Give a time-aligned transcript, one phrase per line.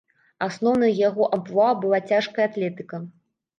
[0.45, 3.05] Асноўным яго амплуа была цяжкая атлетыка.